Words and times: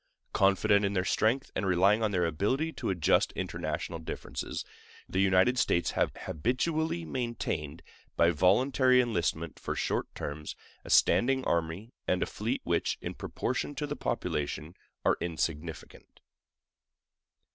Confident 0.33 0.83
in 0.83 0.93
their 0.93 1.05
strength, 1.05 1.51
and 1.55 1.63
relying 1.67 2.01
on 2.01 2.09
their 2.09 2.25
ability 2.25 2.73
to 2.73 2.89
adjust 2.89 3.31
international 3.33 3.99
differences, 3.99 4.65
the 5.07 5.21
United 5.21 5.59
States 5.59 5.91
have 5.91 6.11
habitually 6.21 7.05
maintained, 7.05 7.83
by 8.15 8.31
voluntary 8.31 8.99
enlistment 8.99 9.59
for 9.59 9.75
short 9.75 10.07
terms, 10.15 10.55
a 10.83 10.89
standing 10.89 11.43
army 11.45 11.91
and 12.07 12.23
a 12.23 12.25
fleet 12.25 12.61
which, 12.63 12.97
in 12.99 13.13
proportion 13.13 13.75
to 13.75 13.85
the 13.85 13.95
population, 13.95 14.73
are 15.05 15.17
insignificant. 15.21 16.19